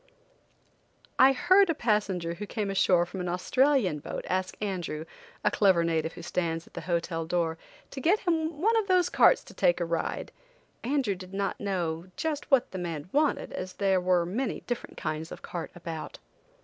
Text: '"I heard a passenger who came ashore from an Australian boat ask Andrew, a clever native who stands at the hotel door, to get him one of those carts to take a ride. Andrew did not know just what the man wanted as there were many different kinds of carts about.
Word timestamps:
'"I 1.19 1.31
heard 1.31 1.69
a 1.69 1.75
passenger 1.75 2.33
who 2.33 2.47
came 2.47 2.71
ashore 2.71 3.05
from 3.05 3.21
an 3.21 3.29
Australian 3.29 3.99
boat 3.99 4.25
ask 4.27 4.57
Andrew, 4.59 5.05
a 5.43 5.51
clever 5.51 5.83
native 5.83 6.13
who 6.13 6.23
stands 6.23 6.65
at 6.65 6.73
the 6.73 6.81
hotel 6.89 7.23
door, 7.23 7.59
to 7.91 8.01
get 8.01 8.21
him 8.21 8.59
one 8.59 8.75
of 8.77 8.87
those 8.87 9.09
carts 9.09 9.43
to 9.43 9.53
take 9.53 9.79
a 9.79 9.85
ride. 9.85 10.31
Andrew 10.83 11.13
did 11.13 11.35
not 11.35 11.59
know 11.59 12.05
just 12.17 12.49
what 12.49 12.71
the 12.71 12.79
man 12.79 13.09
wanted 13.11 13.53
as 13.53 13.73
there 13.73 14.01
were 14.01 14.25
many 14.25 14.61
different 14.61 14.97
kinds 14.97 15.31
of 15.31 15.43
carts 15.43 15.75
about. 15.75 16.17